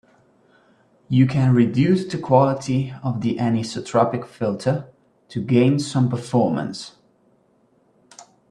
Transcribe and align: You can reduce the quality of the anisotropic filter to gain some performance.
You 1.09 1.27
can 1.27 1.53
reduce 1.53 2.05
the 2.11 2.17
quality 2.17 2.91
of 3.03 3.21
the 3.21 3.35
anisotropic 3.35 4.25
filter 4.25 4.89
to 5.29 5.41
gain 5.43 5.77
some 5.77 6.09
performance. 6.09 6.95